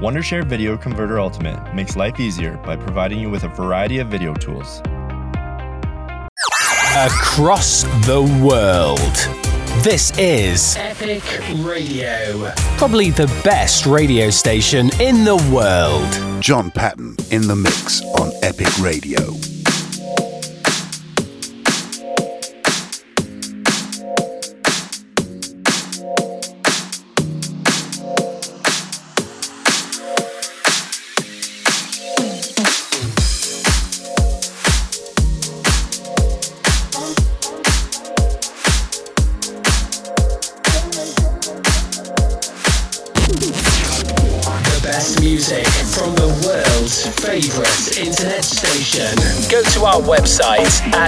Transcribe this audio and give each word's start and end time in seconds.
Wondershare 0.00 0.46
Video 0.46 0.78
Converter 0.78 1.20
Ultimate 1.20 1.74
makes 1.74 1.94
life 1.94 2.18
easier 2.18 2.56
by 2.64 2.74
providing 2.74 3.20
you 3.20 3.28
with 3.28 3.44
a 3.44 3.48
variety 3.48 3.98
of 3.98 4.08
video 4.08 4.32
tools. 4.32 4.80
Across 6.96 7.82
the 8.06 8.22
world. 8.42 8.98
This 9.84 10.10
is 10.18 10.74
Epic 10.78 11.22
Radio. 11.58 12.50
Probably 12.78 13.10
the 13.10 13.26
best 13.44 13.84
radio 13.84 14.30
station 14.30 14.88
in 15.02 15.22
the 15.22 15.36
world. 15.52 16.42
John 16.42 16.70
Patton 16.70 17.16
in 17.30 17.46
the 17.46 17.54
mix 17.54 18.02
on 18.18 18.32
Epic 18.42 18.78
Radio. 18.78 19.49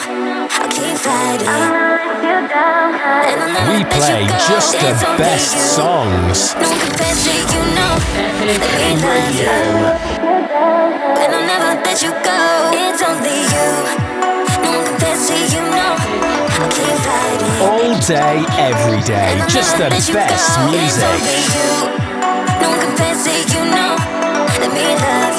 We 0.00 0.08
play 3.84 4.24
just 4.48 4.72
the 4.80 4.96
best 5.18 5.52
songs. 5.76 6.54
And 6.56 6.68
I'll 11.34 11.44
never 11.44 11.76
let 11.84 12.00
you 12.00 12.12
go. 12.24 12.70
It's 12.72 13.02
only 13.02 13.44
you. 13.52 13.68
No 14.64 14.72
compares 14.88 15.28
to 15.28 15.36
you, 15.52 15.60
no. 15.68 15.88
I 16.00 16.64
keep 16.72 16.96
fighting. 17.04 17.60
All 17.60 17.92
day, 18.00 18.36
every 18.56 19.02
day. 19.02 19.36
Just 19.48 19.76
the 19.76 19.90
best 20.14 20.48
music. 20.70 21.20
No 22.62 22.68
compares 22.80 23.20
to 23.24 23.32
you, 23.52 23.62
no. 23.68 23.96
Let 24.60 24.72
me 24.72 24.96
love. 24.96 25.29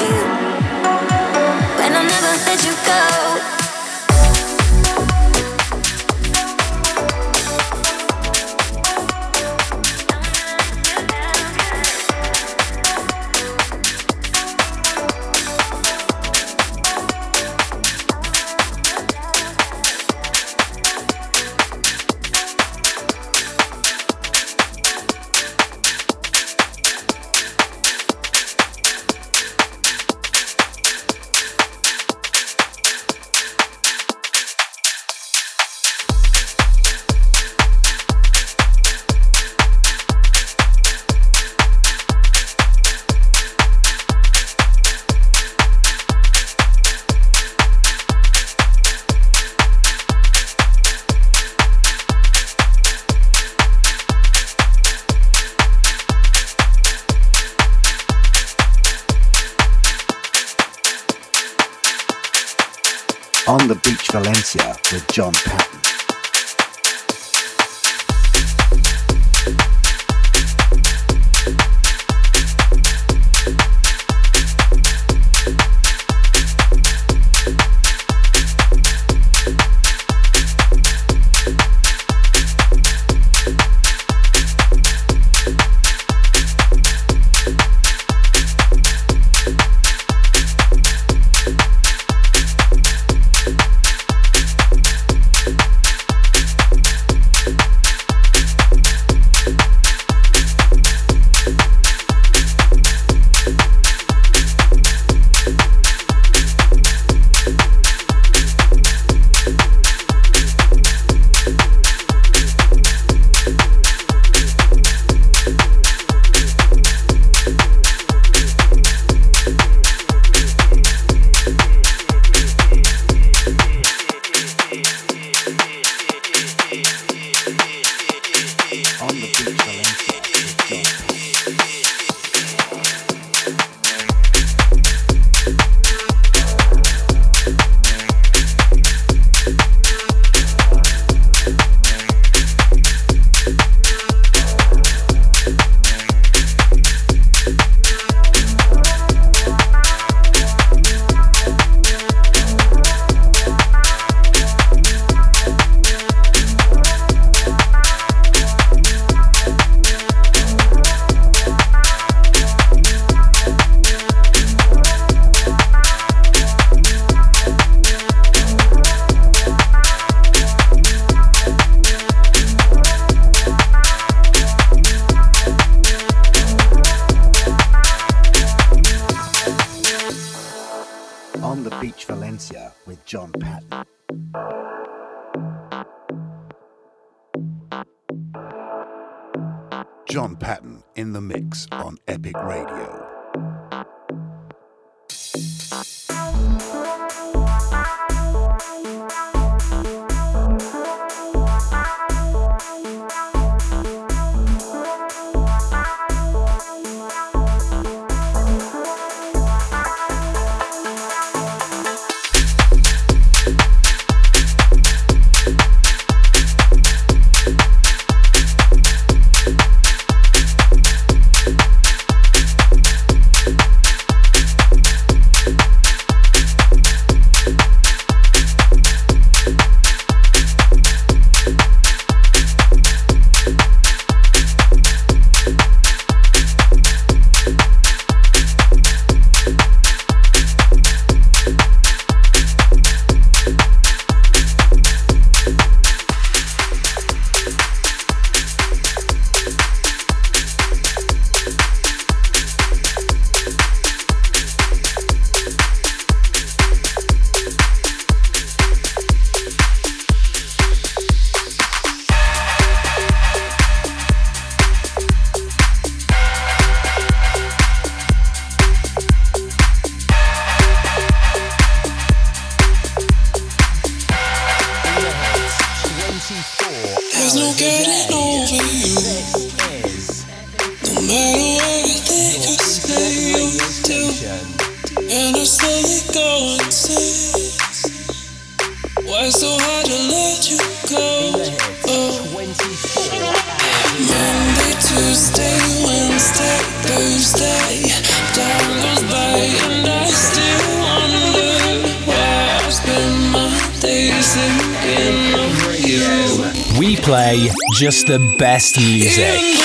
The 308.04 308.18
best 308.18 308.78
music. 308.78 309.61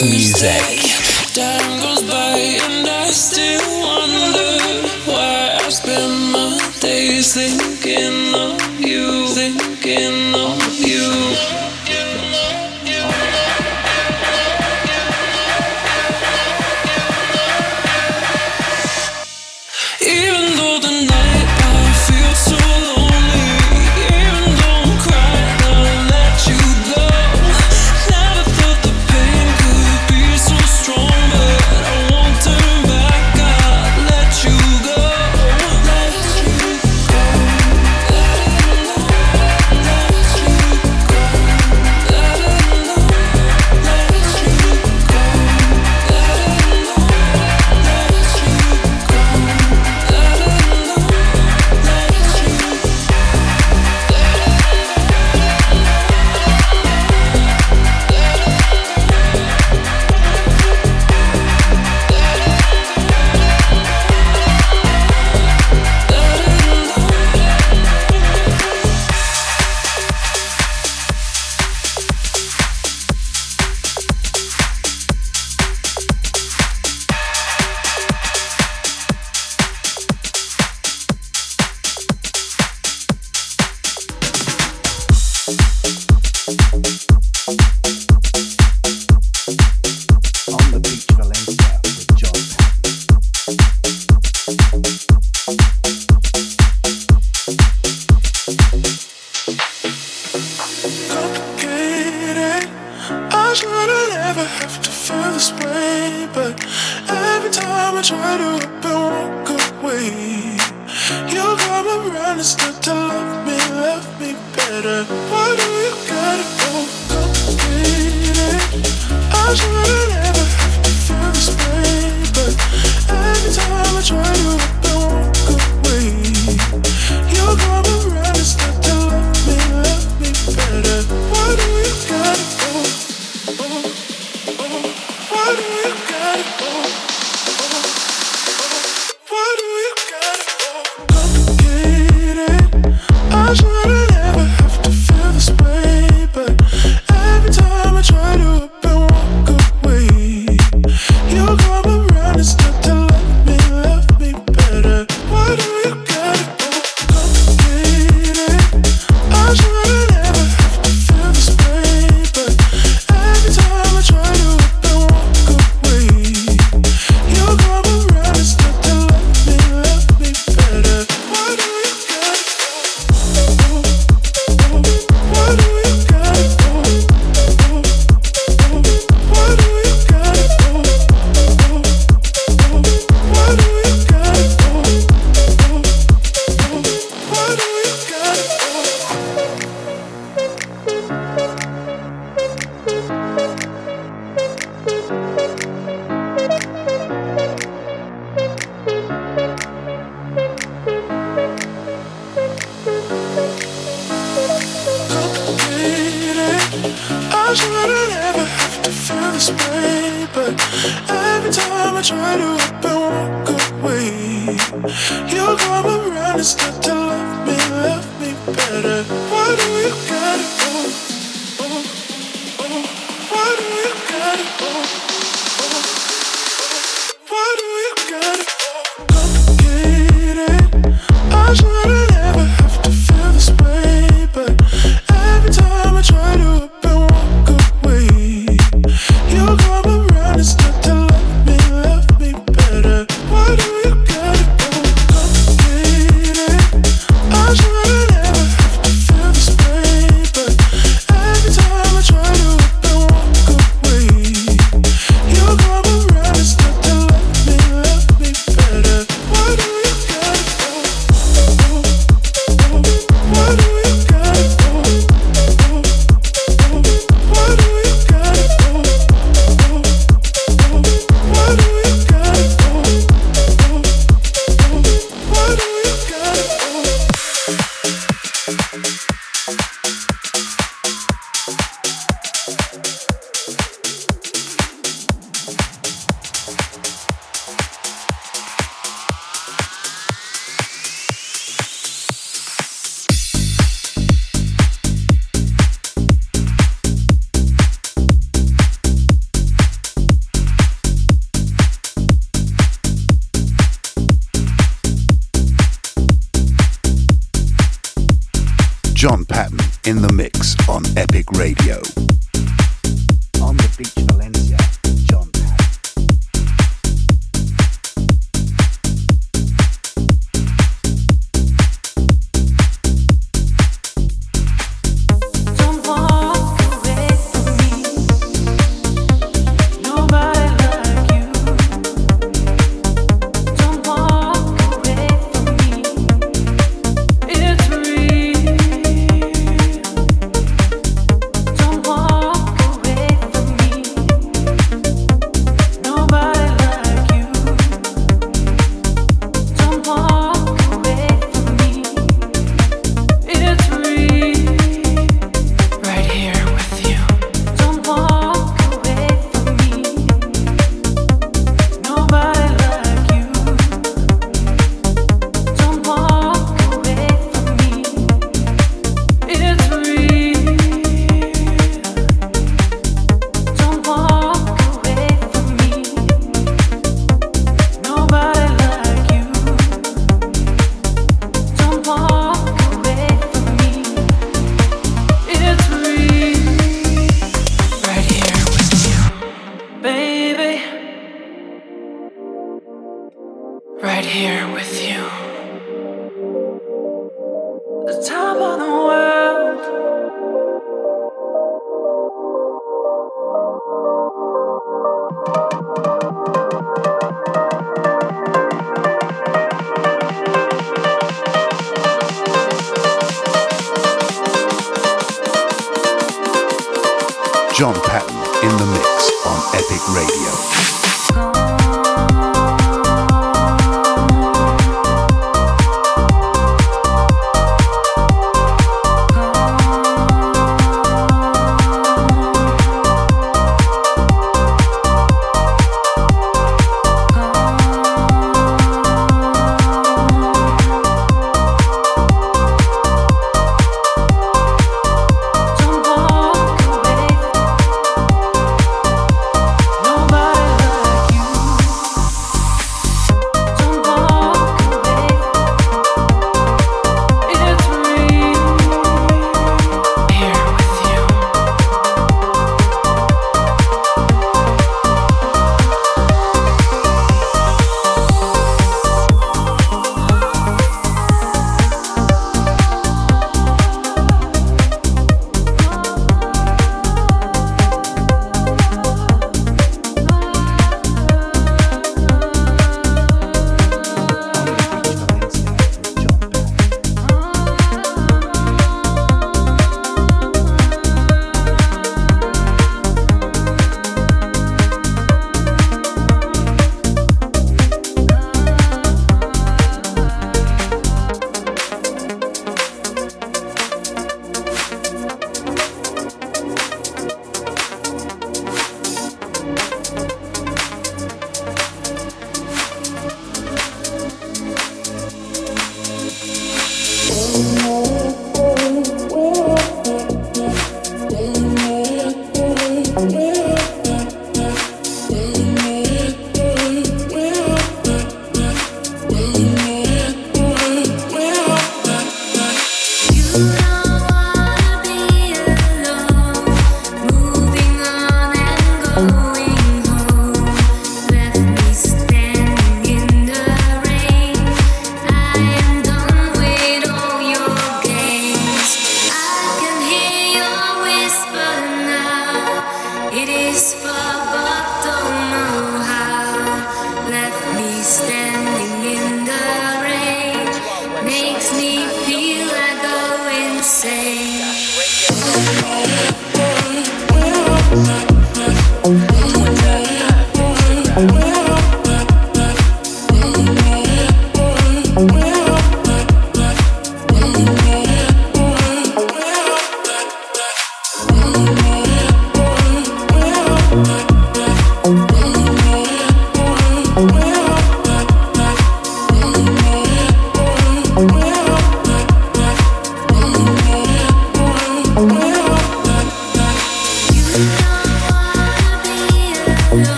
Music. 0.00 0.21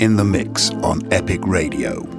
In 0.00 0.16
the 0.16 0.24
mix 0.24 0.70
on 0.82 1.00
Epic 1.12 1.40
Radio. 1.46 2.15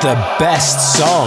The 0.00 0.14
best 0.38 0.96
songs. 0.96 1.17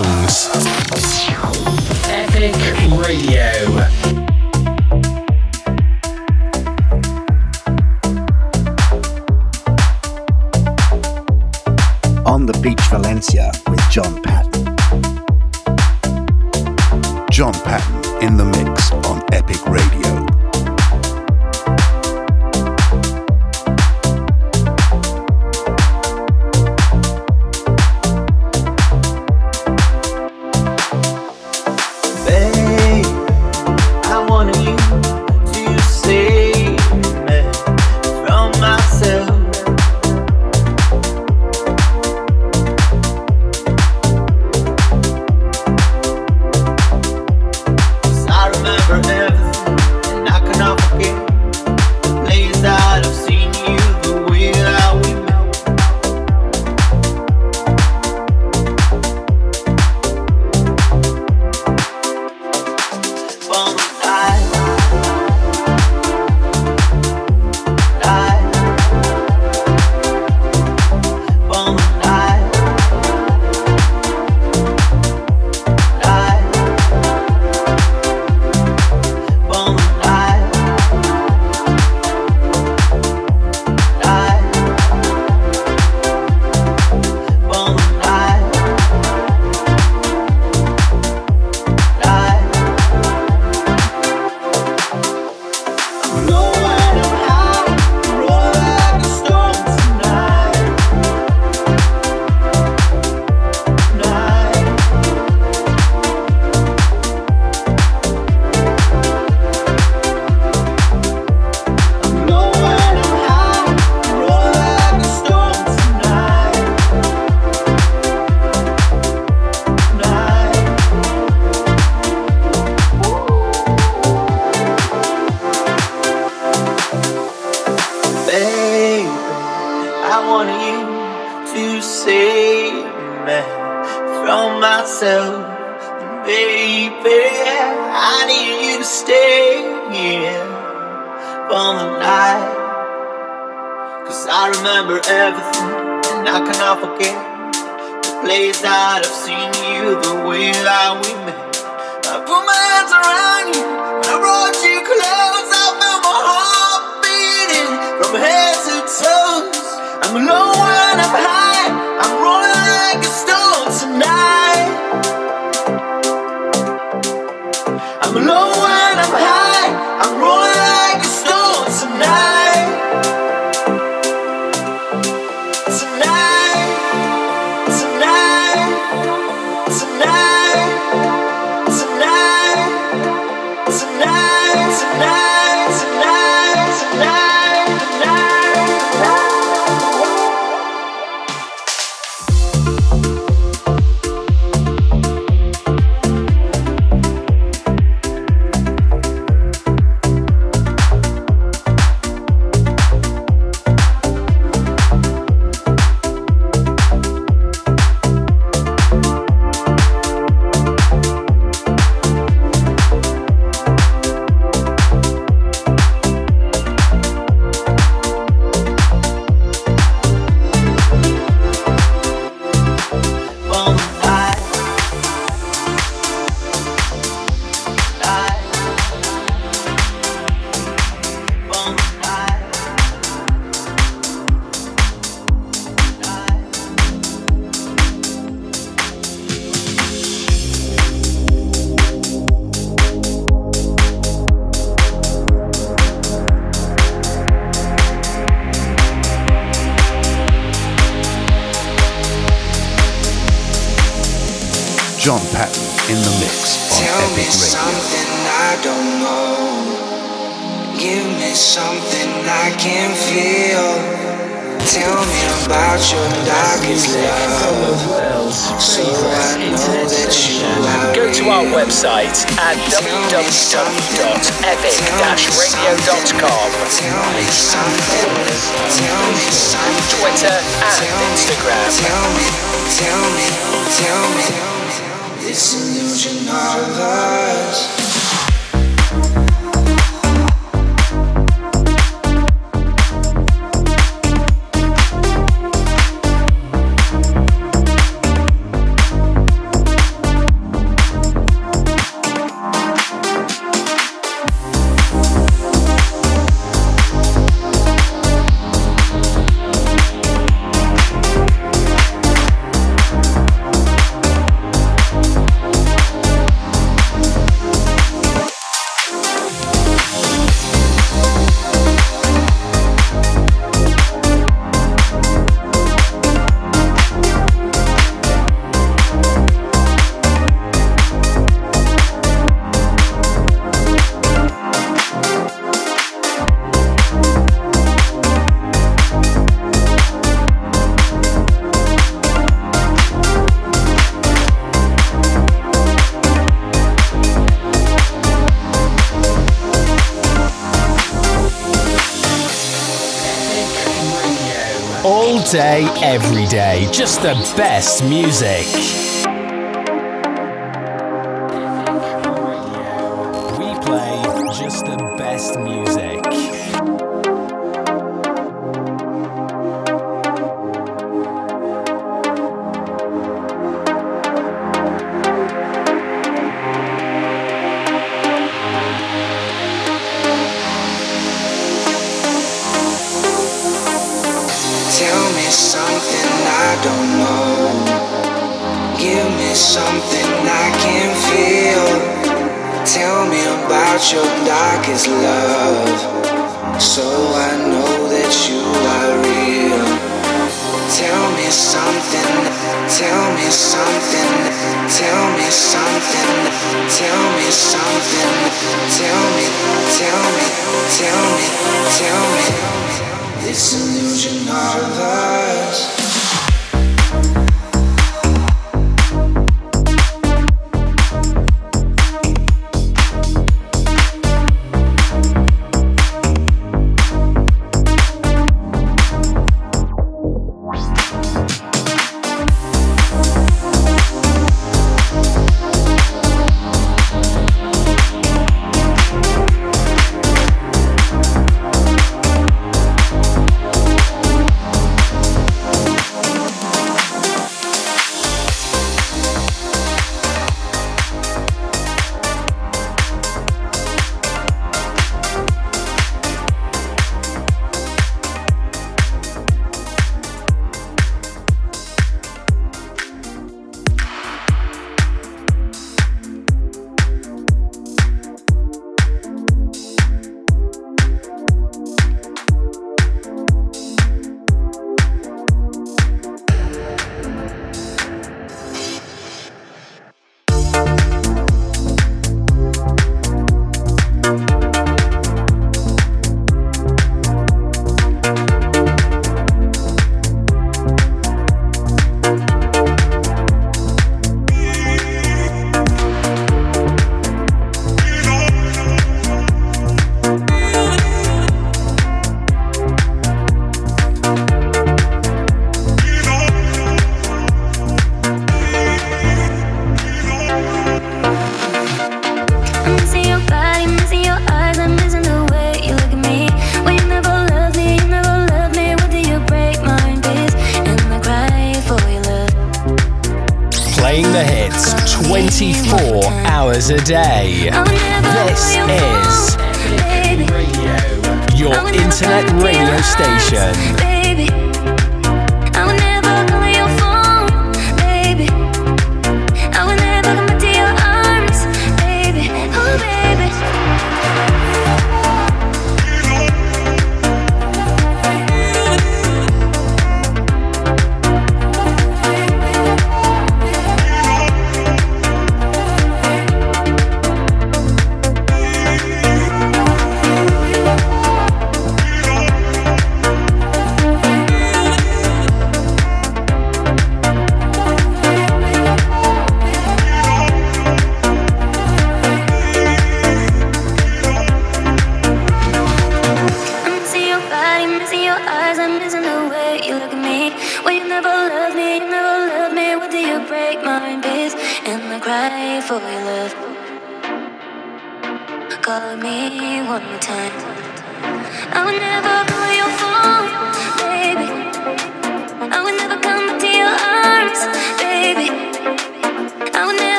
Day, 355.32 355.63
every 355.82 356.25
day, 356.25 356.67
just 356.71 357.01
the 357.01 357.13
best 357.38 357.84
music. 357.86 359.11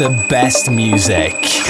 The 0.00 0.08
best 0.30 0.70
music. 0.70 1.69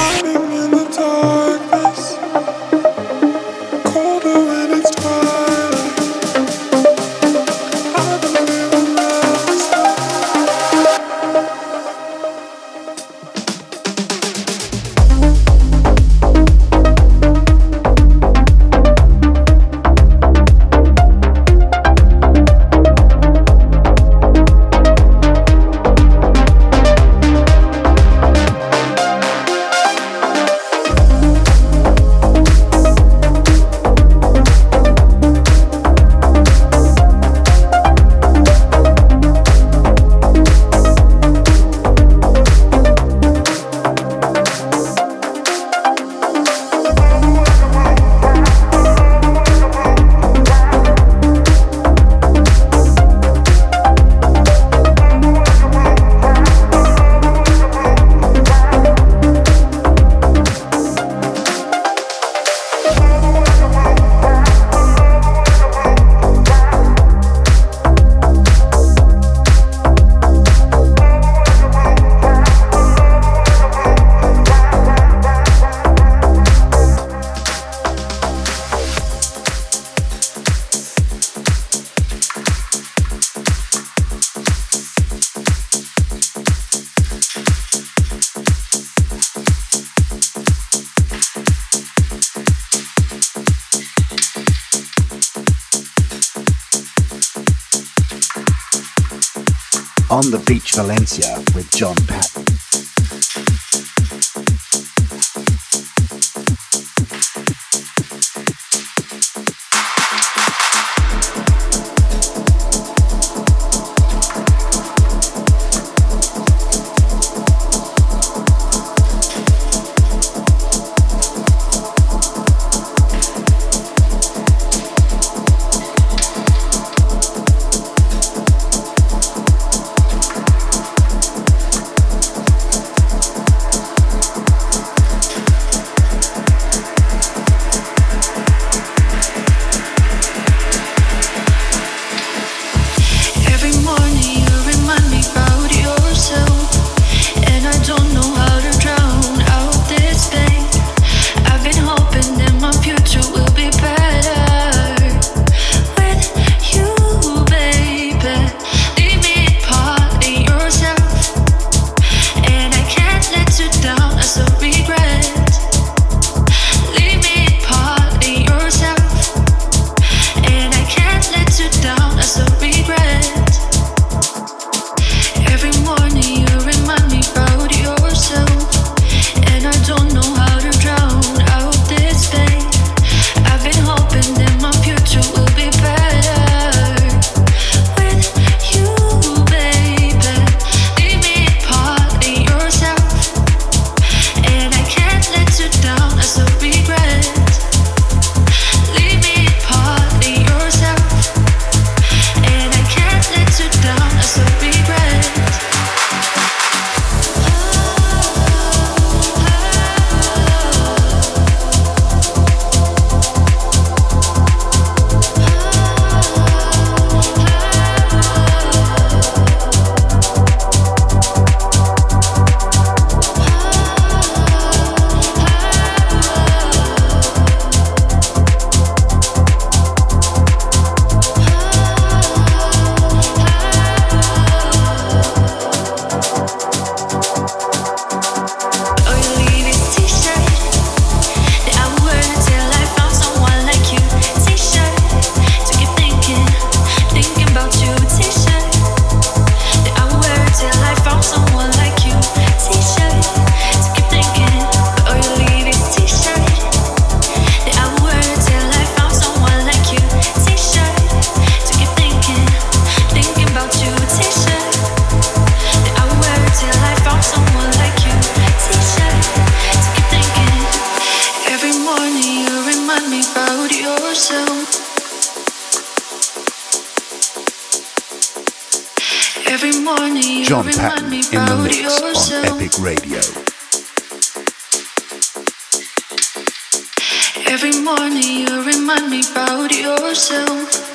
Me 289.10 289.22
about 289.32 289.74
yourself. 289.74 290.86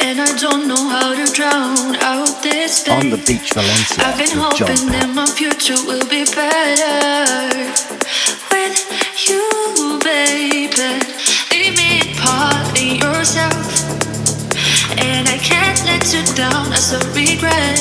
And 0.00 0.20
I 0.20 0.30
don't 0.36 0.68
know 0.68 0.88
how 0.88 1.14
to 1.16 1.32
drown 1.32 1.96
out 1.96 2.42
this 2.42 2.84
pain. 2.84 3.06
On 3.06 3.10
the 3.10 3.16
beach, 3.16 3.52
Valencia. 3.54 4.04
I've 4.04 4.18
been 4.18 4.36
hoping 4.36 4.92
that 4.92 5.08
my 5.14 5.24
future 5.26 5.80
will 5.88 6.04
be 6.04 6.24
better 6.28 7.64
with 8.52 8.76
you, 9.24 9.98
baby. 10.04 11.00
Leave 11.50 11.76
me 11.80 12.12
part 12.20 12.68
in 12.76 13.00
yourself, 13.00 13.56
and 15.00 15.24
I 15.28 15.38
can't 15.40 15.80
let 15.88 16.04
you 16.12 16.22
down 16.36 16.68
as 16.72 16.92
a 16.92 17.00
regret. 17.16 17.80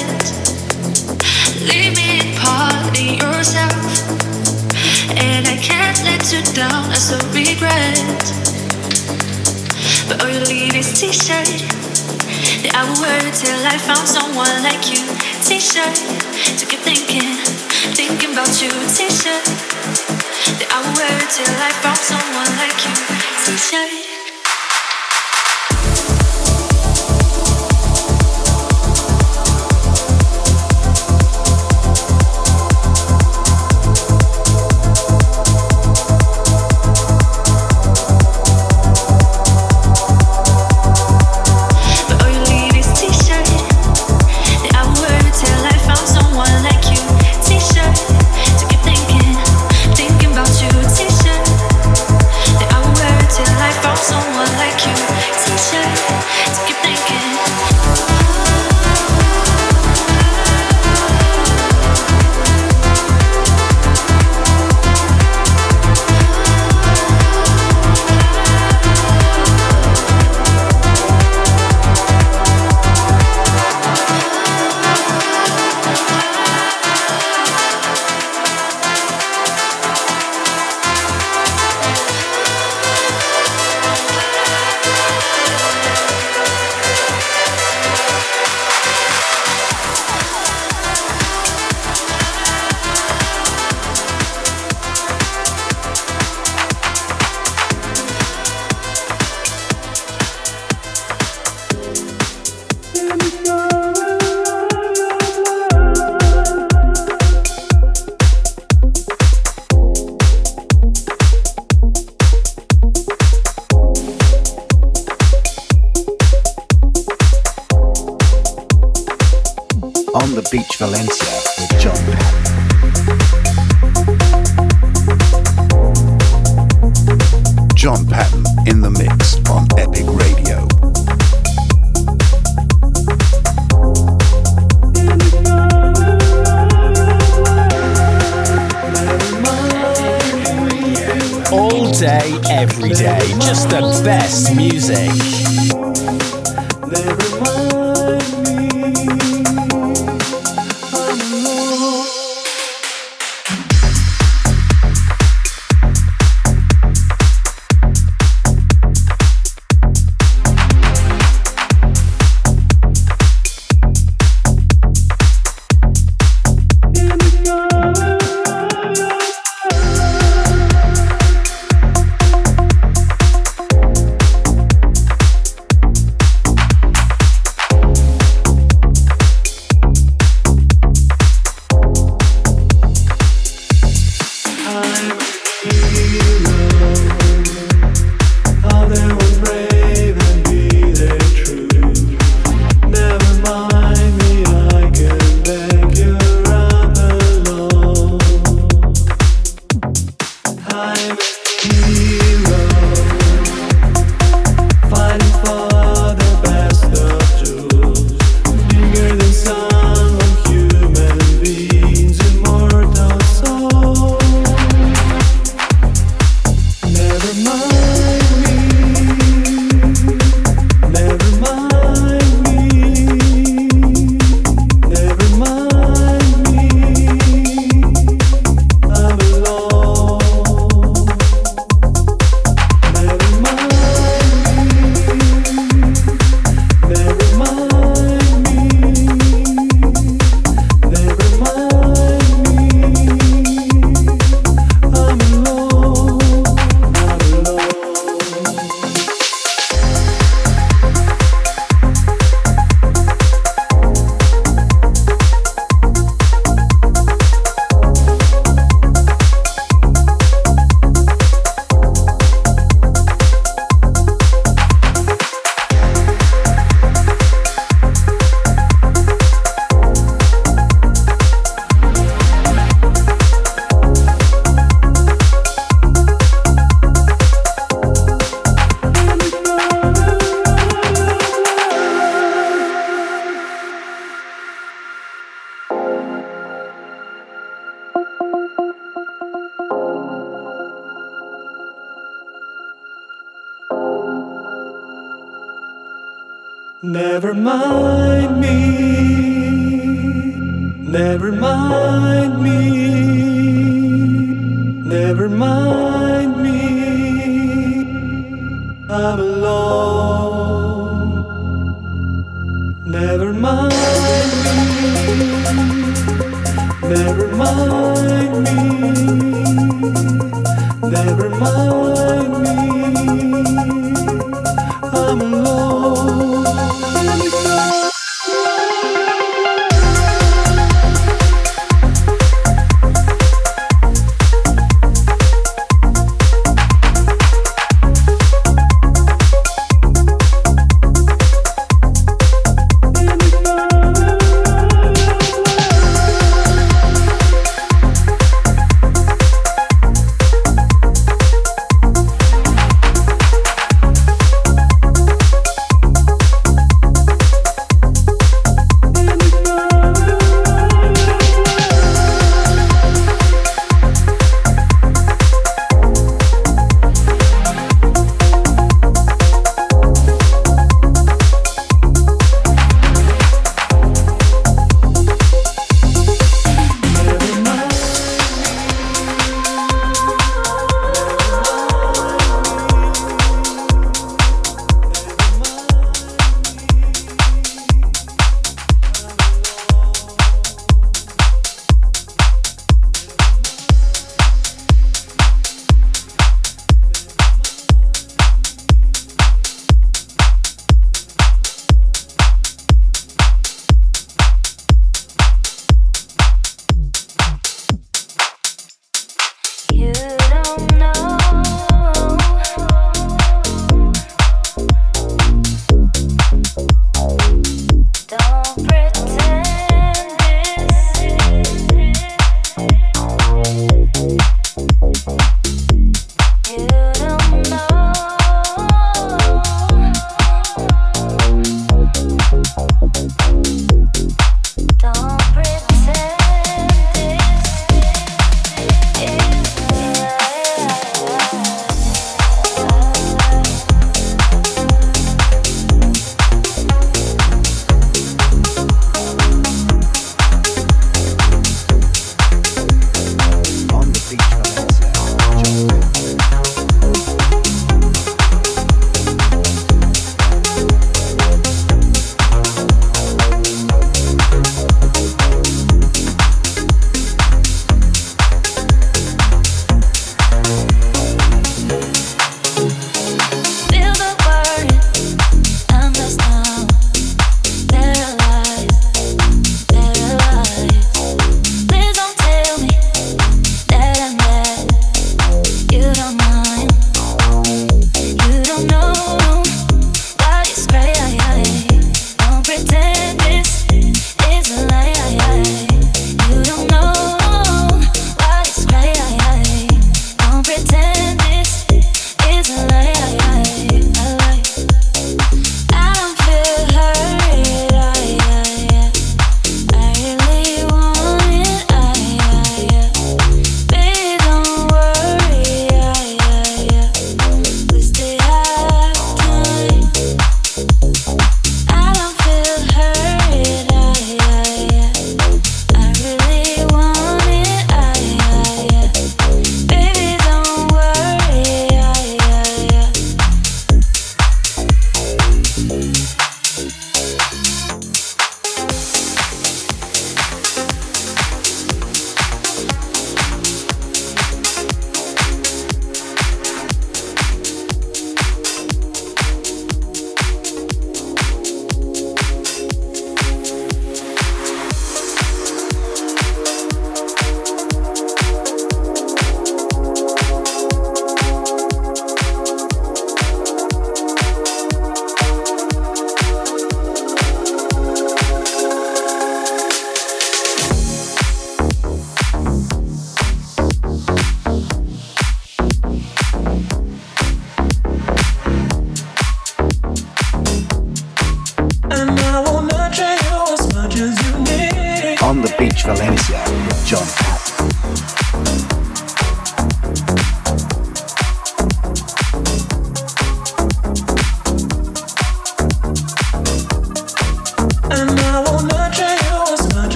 Leave 1.67 1.95
me 1.99 2.31
part 2.39 2.95
in 2.97 3.19
yourself, 3.19 3.83
and 5.19 5.43
I 5.47 5.57
can't 5.59 5.99
let 6.07 6.23
you 6.31 6.41
down 6.55 6.87
as 6.91 7.11
a 7.11 7.19
regret. 7.35 8.52
But 10.13 10.25
all 10.25 10.29
you 10.29 10.45
leave 10.45 10.75
is 10.75 10.93
t-shirt 10.93 11.49
that 12.61 12.71
I 12.75 12.85
will 12.85 13.01
wear 13.01 13.17
till 13.33 13.57
I 13.65 13.81
found 13.81 14.05
someone 14.07 14.61
like 14.61 14.93
you. 14.93 15.01
T-shirt 15.41 15.97
to 16.53 16.65
keep 16.69 16.81
thinking, 16.85 17.33
thinking 17.97 18.33
about 18.33 18.61
you. 18.61 18.69
T-shirt 18.93 19.41
that 20.61 20.69
I 20.69 20.85
will 20.85 20.93
wear 20.93 21.17
till 21.33 21.57
I 21.57 21.73
found 21.81 21.97
someone 21.97 22.53
like 22.61 22.77
you. 22.85 22.93
T-shirt. 23.57 24.02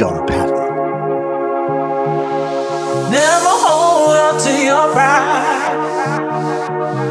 John 0.00 0.26
Patton. 0.26 0.54
Never 3.10 3.52
hold 3.66 4.16
on 4.16 4.40
to 4.40 4.52
your 4.64 4.90
pride. 4.94 5.76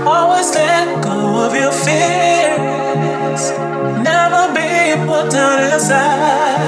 Always 0.07 0.49
let 0.55 1.03
go 1.03 1.45
of 1.45 1.53
your 1.53 1.71
fears. 1.71 3.51
Never 4.01 4.53
be 4.55 4.95
put 5.05 5.29
down 5.29 5.71
inside. 5.71 6.58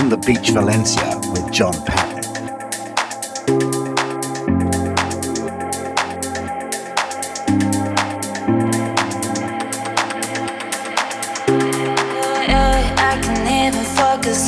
On 0.00 0.08
the 0.08 0.16
Beach 0.16 0.48
Valencia 0.48 1.20
with 1.30 1.52
John 1.52 1.74
Patton. 1.84 2.20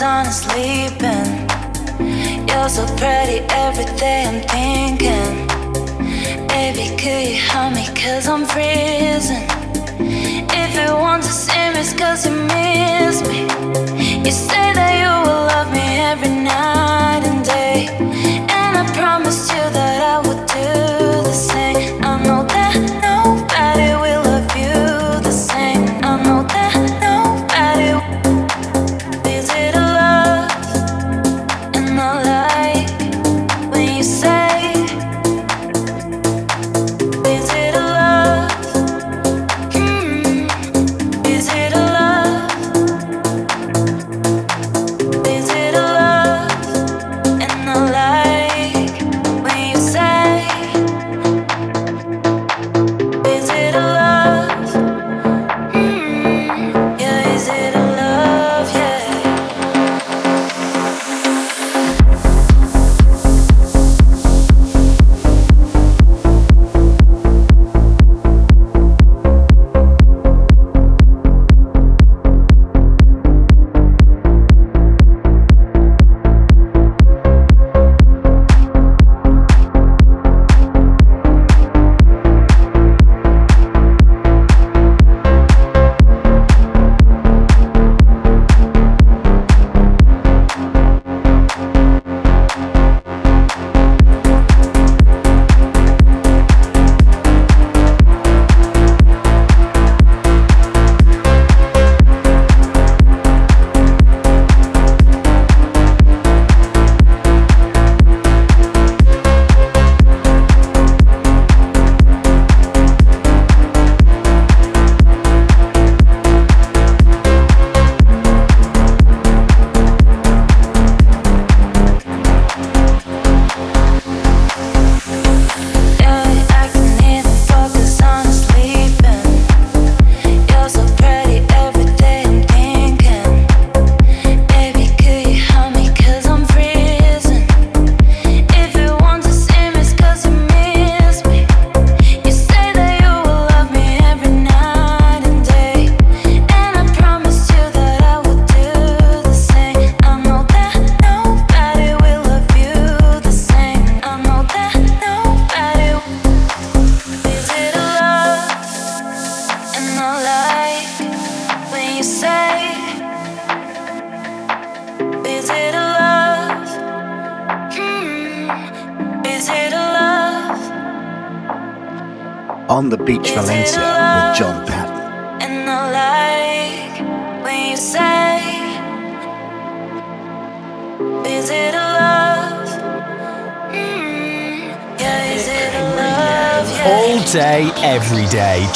on 0.02 0.24
sleeping. 0.32 1.28
You're 2.48 2.68
so 2.68 2.86
pretty 2.96 3.44
every 3.50 3.84
day 3.98 4.24
I'm 4.24 4.40
thinking. 4.48 5.46
Baby, 6.48 6.96
could 6.96 7.28
you 7.28 7.36
help 7.36 7.74
me? 7.74 7.86
Cause 7.94 8.26
I'm 8.26 8.46
freezing. 8.46 9.44
If 10.50 10.70
you 10.74 10.94
want 10.96 11.22
to 11.24 11.28
see 11.28 11.70
me, 11.72 11.80
it's 11.80 11.92
cause 11.92 12.24
you 12.24 12.32
miss 12.32 13.20
me. 13.28 13.42
You 14.24 14.30
say 14.30 14.72
that 14.72 15.01
love 15.24 15.70
me 15.72 16.00
every 16.10 16.28
night 16.28 17.22
and 17.24 17.44
day. 17.44 17.61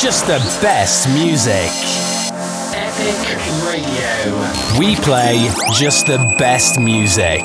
Just 0.07 0.29
the 0.29 0.39
best 0.63 1.09
music. 1.09 1.69
Epic 2.77 3.19
Radio. 3.67 4.79
We 4.79 4.95
play 4.95 5.49
just 5.75 6.07
the 6.07 6.19
best 6.39 6.79
music. 6.79 7.43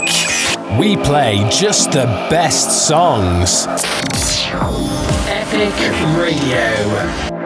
We 0.80 0.96
play 0.96 1.44
just 1.50 1.94
the 1.94 2.06
best 2.30 2.88
songs. 2.88 3.66
Epic 5.28 5.74
Radio. 6.16 7.41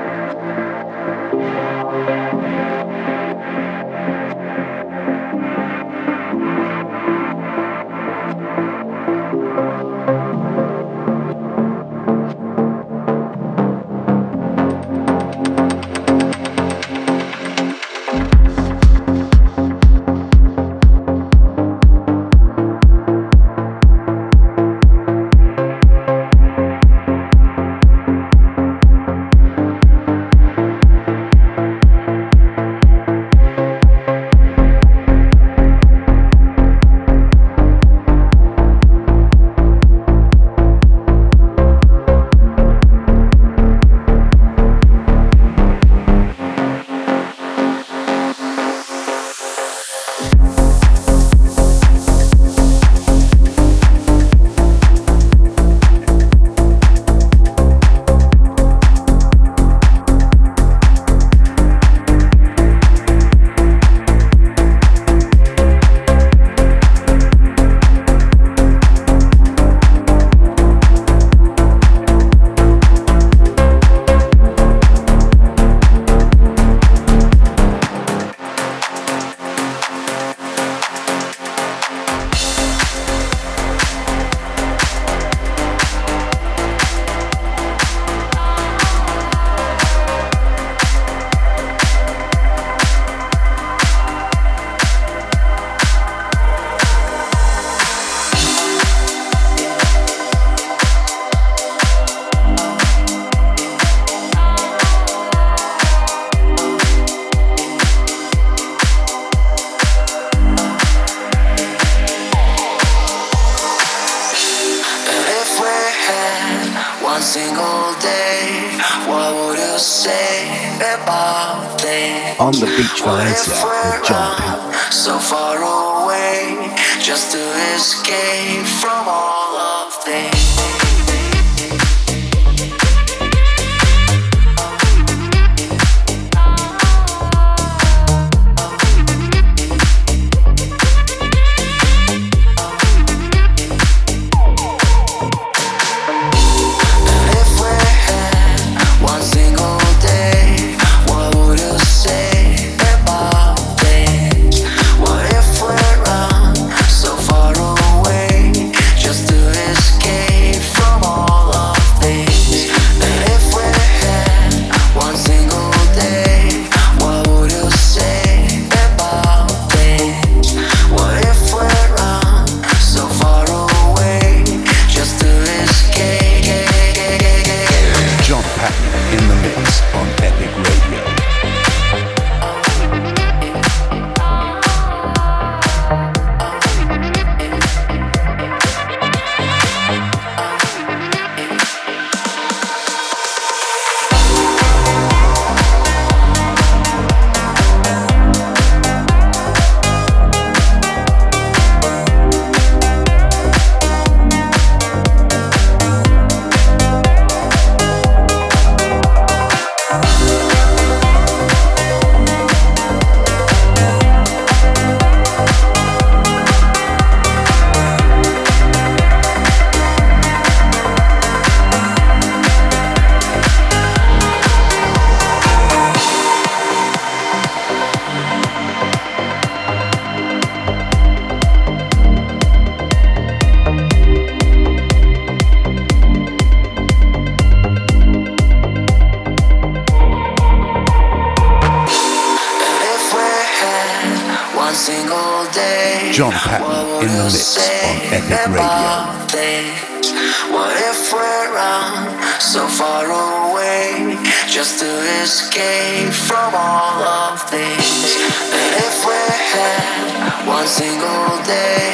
So 260.77 260.84
far 260.99 261.85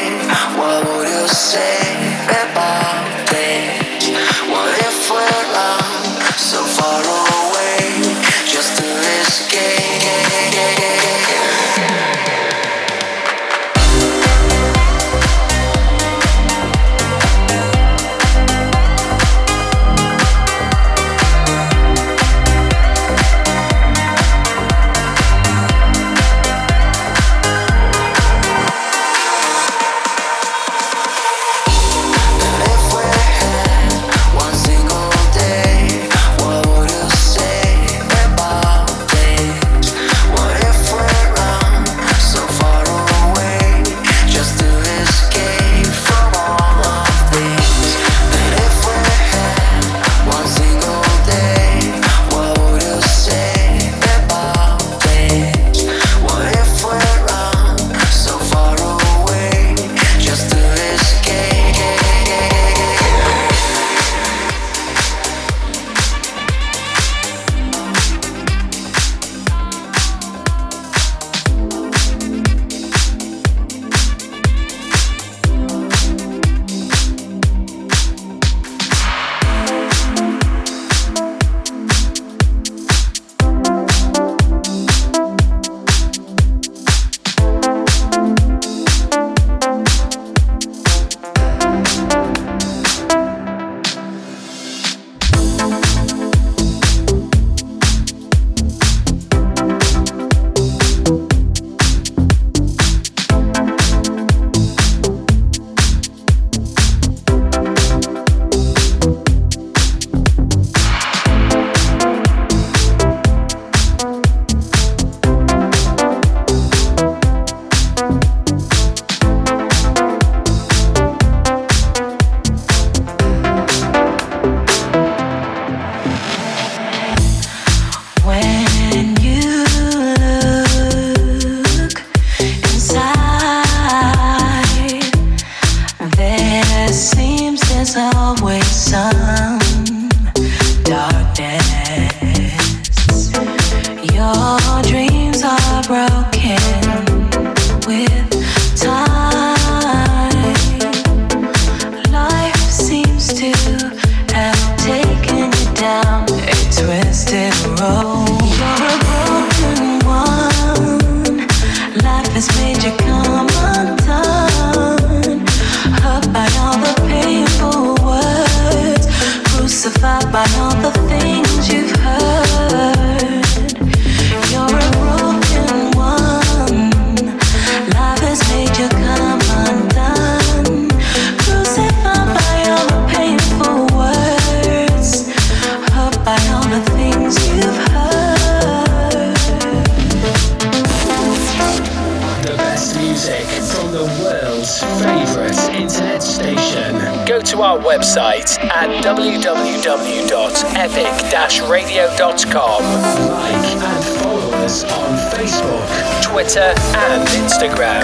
radio.com. 201.69 202.81
Like 202.81 203.75
and 203.77 204.03
follow 204.19 204.49
us 204.65 204.83
on 204.83 205.17
Facebook, 205.29 206.23
Twitter, 206.23 206.73
and 206.95 207.27
Instagram. 207.29 208.03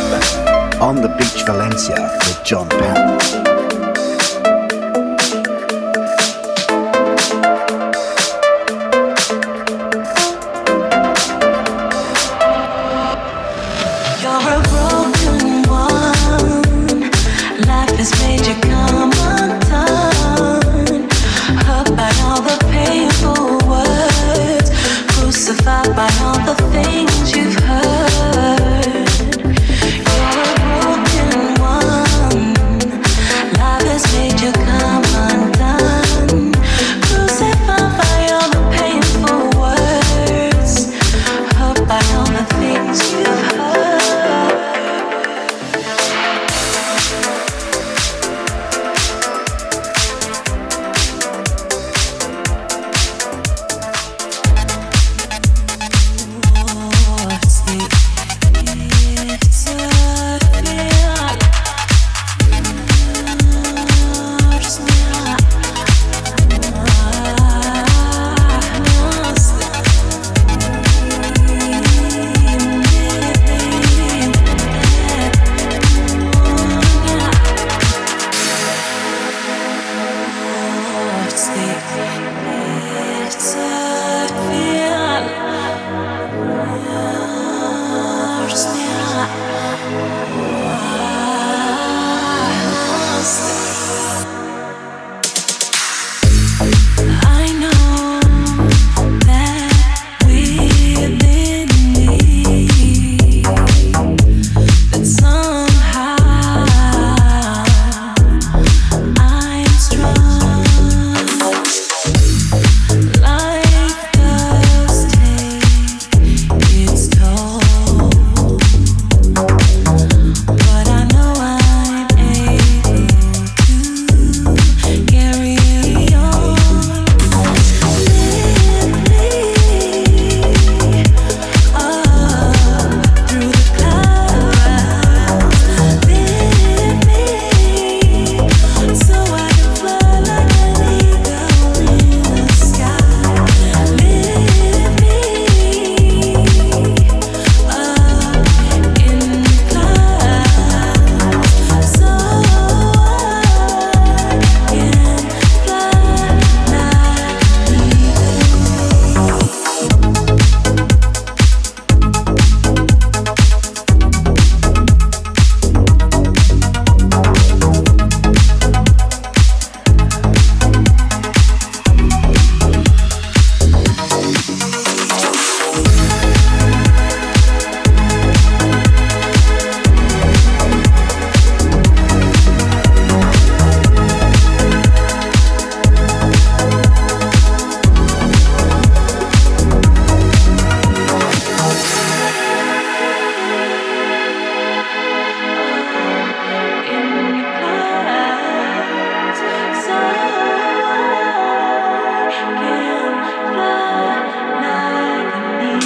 On 0.79 0.95
the 0.95 1.09
Beach 1.17 1.43
Valencia 1.45 1.95
with 2.27 2.43
John 2.43 2.69
Patton. 2.69 3.56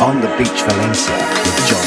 on 0.01 0.19
the 0.19 0.27
beach 0.35 0.63
Valencia 0.63 1.15
with 1.45 1.67
John 1.67 1.85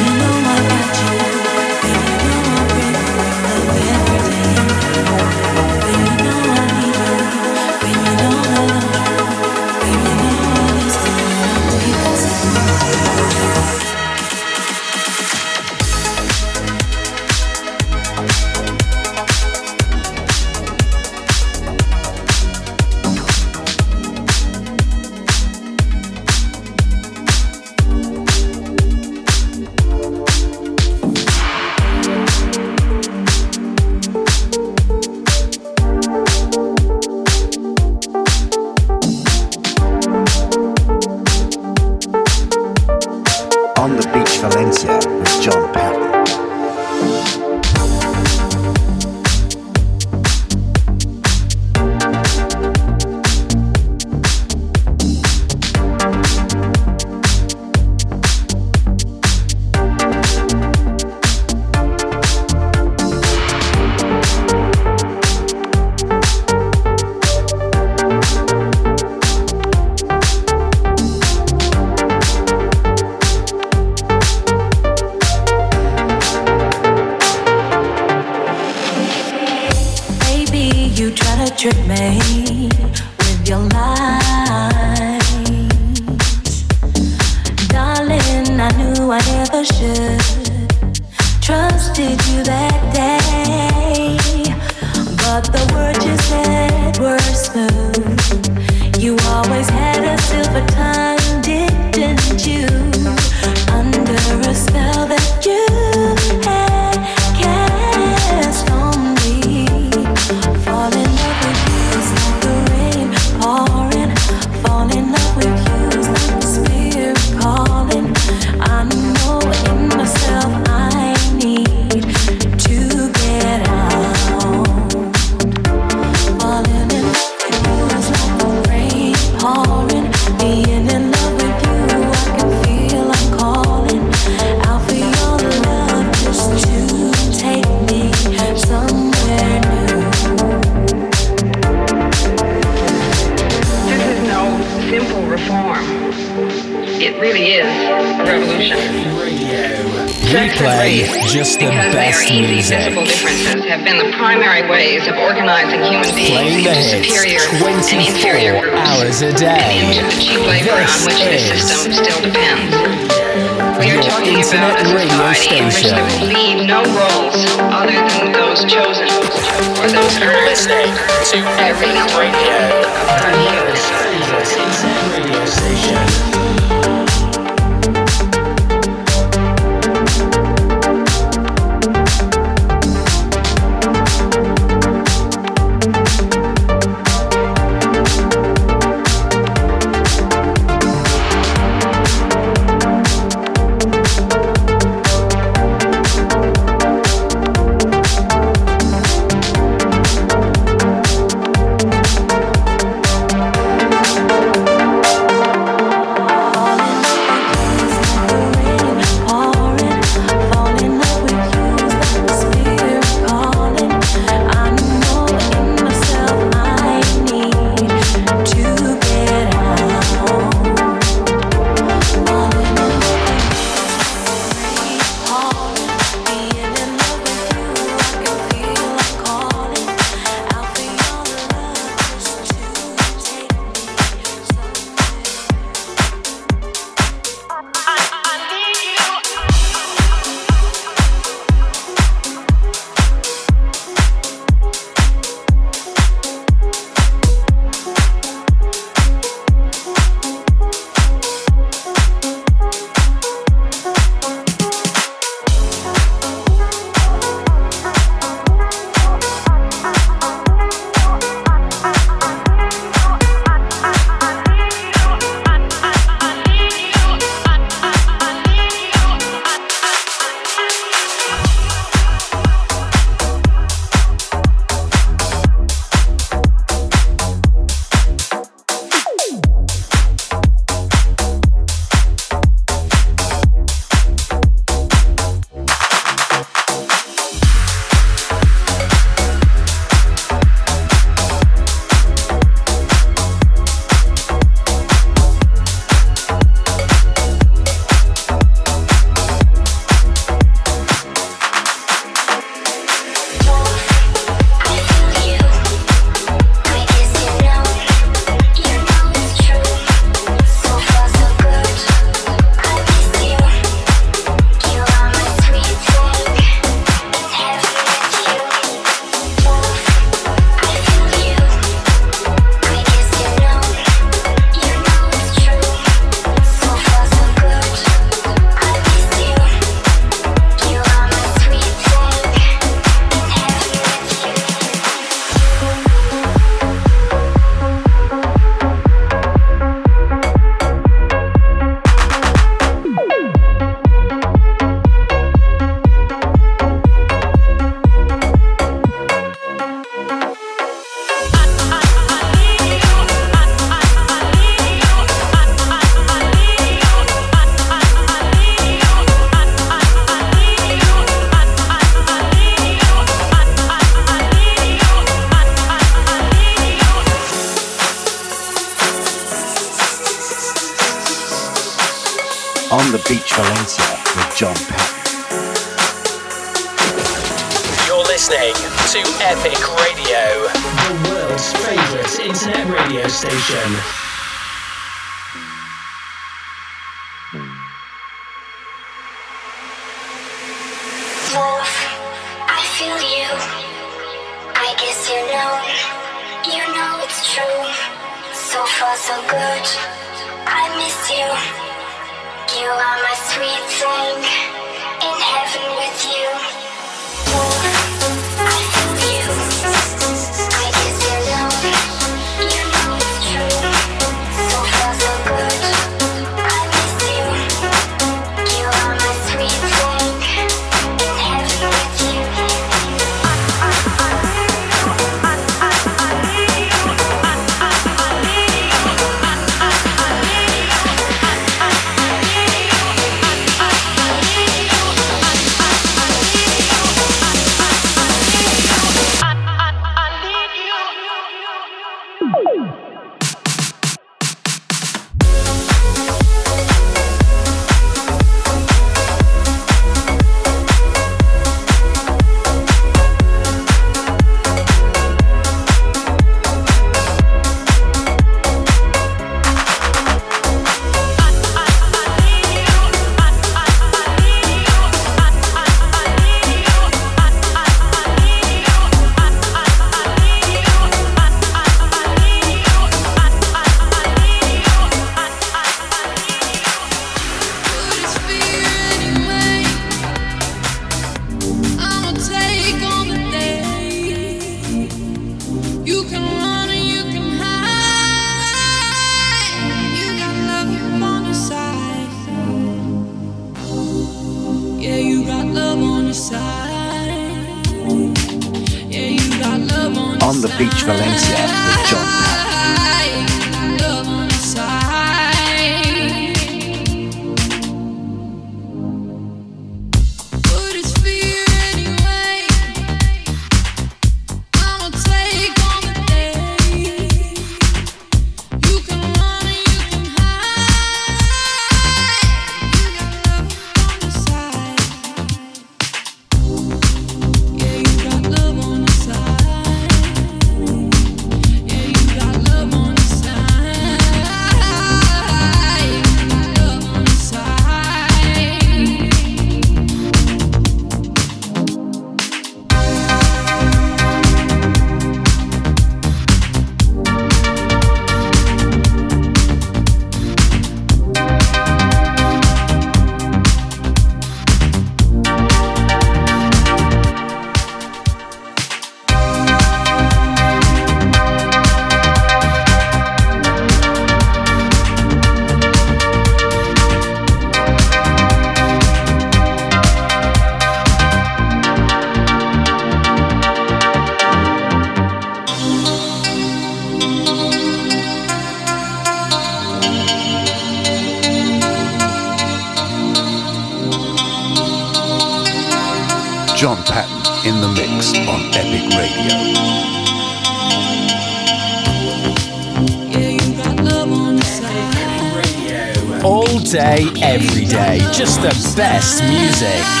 best 598.75 599.23
music. 599.23 600.00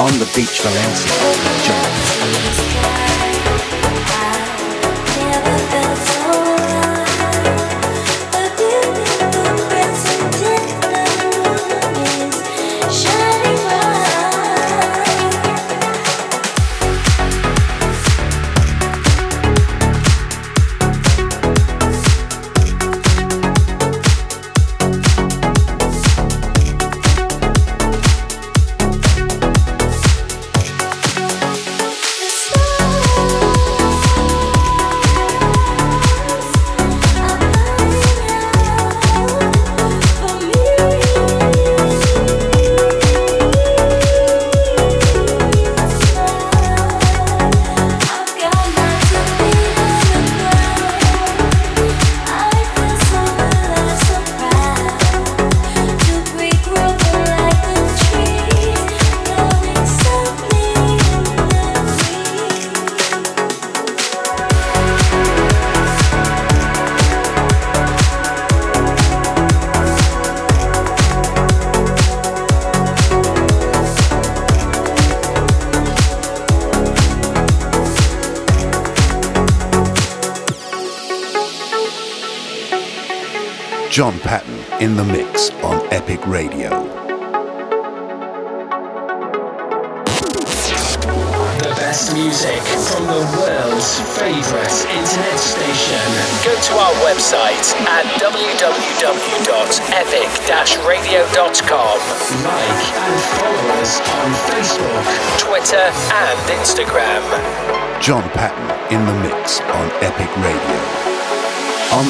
on 0.00 0.18
the 0.18 0.24
beach 0.34 0.62
Valencia. 0.62 1.12
Enjoy. 1.58 1.79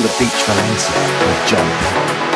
the 0.02 0.08
beach 0.18 0.42
Valencia 0.44 0.96
with 1.26 1.46
John. 1.46 2.29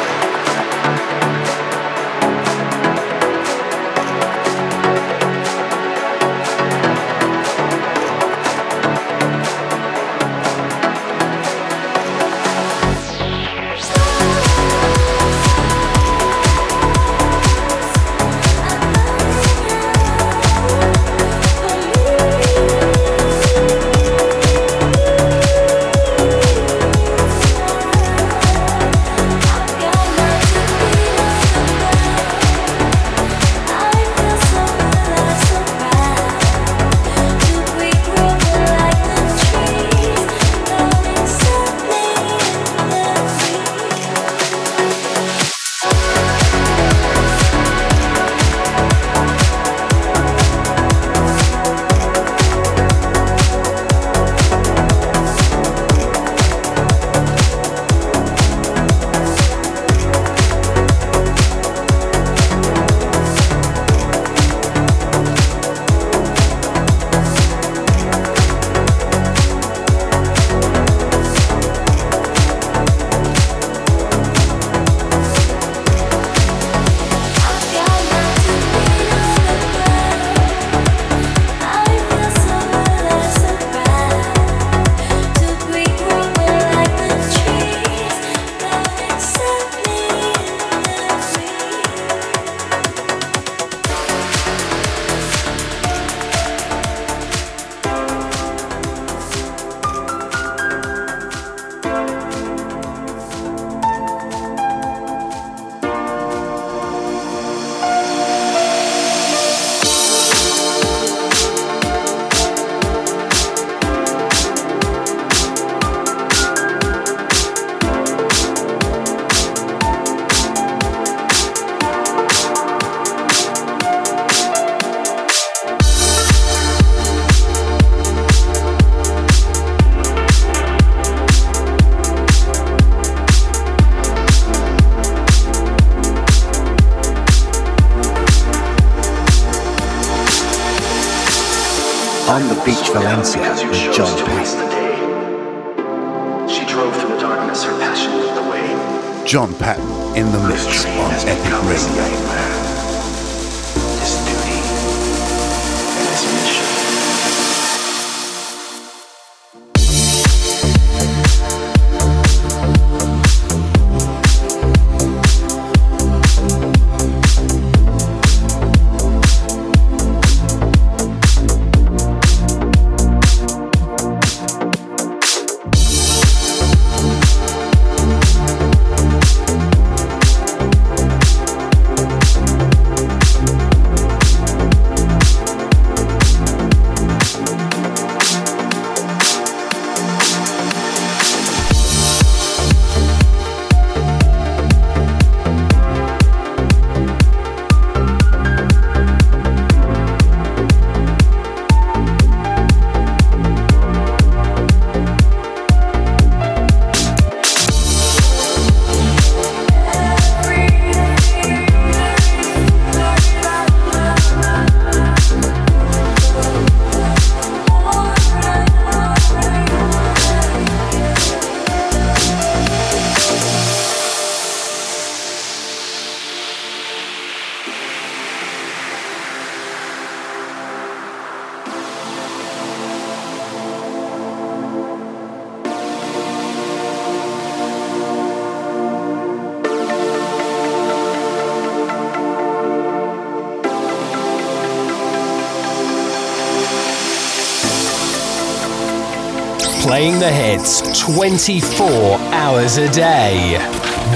24 251.05 252.19
hours 252.33 252.79
a 252.79 252.91
day. 252.91 253.59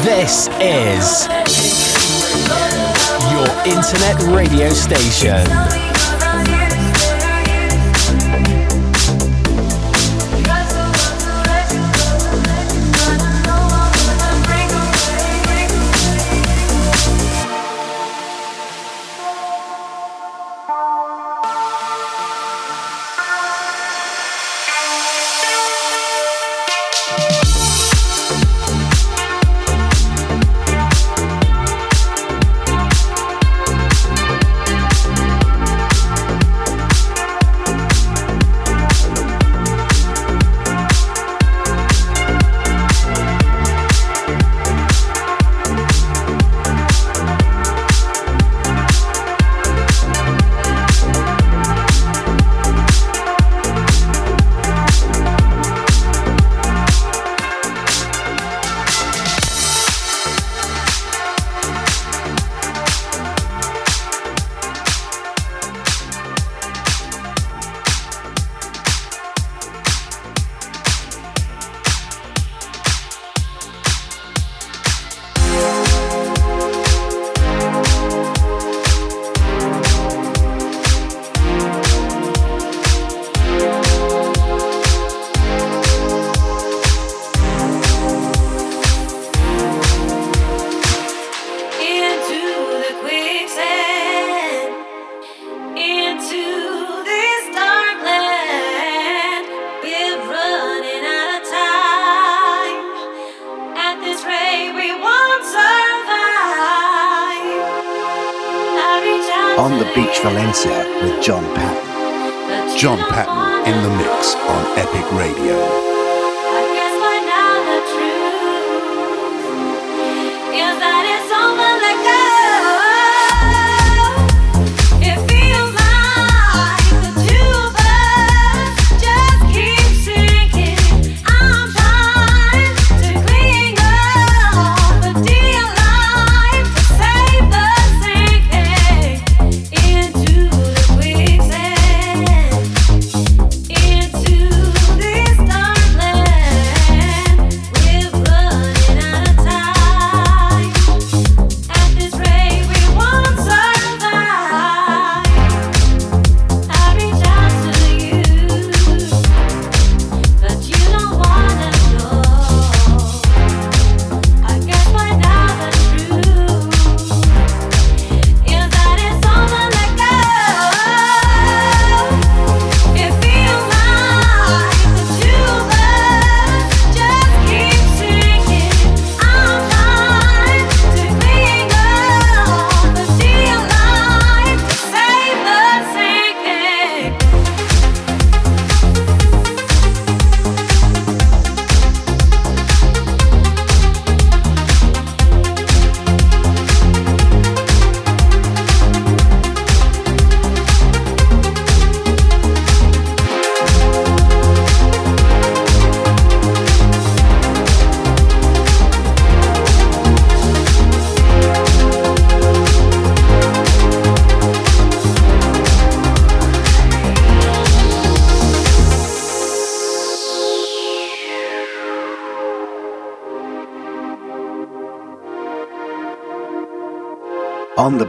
This 0.02 0.48
is 0.58 1.28
your 3.30 3.46
internet 3.66 4.22
radio 4.34 4.70
station. 4.70 5.87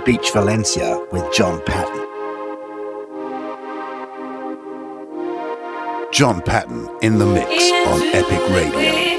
Beach 0.05 0.31
Valencia 0.31 0.97
with 1.11 1.31
John 1.33 1.61
Patton. 1.65 2.07
John 6.11 6.41
Patton 6.41 6.89
in 7.01 7.17
the 7.17 7.25
mix 7.25 7.71
on 7.87 8.01
Epic 8.15 8.49
Radio. 8.49 9.18